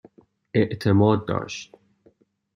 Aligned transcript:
اعتماد 0.55 1.25
داشت 1.25 1.73